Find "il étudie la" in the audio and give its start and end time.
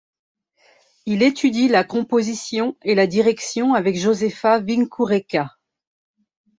1.05-1.83